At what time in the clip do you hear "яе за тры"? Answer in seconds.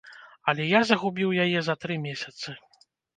1.43-1.99